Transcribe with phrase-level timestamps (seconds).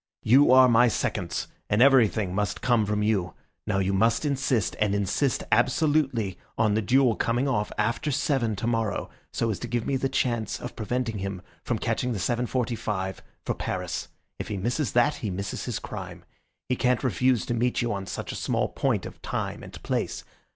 [0.23, 3.35] You are my seconds, and everything must come from you.
[3.67, 9.11] Now you must insist, and insist absolutely, on the duel coming off after seven tomorrow,
[9.31, 13.53] so as to give me the chance of preventing him from catching the 7.45 for
[13.53, 14.07] Paris.
[14.39, 16.25] If he misses that he misses his crime.
[16.67, 20.23] He can't refuse to meet you on such a small point of time and place.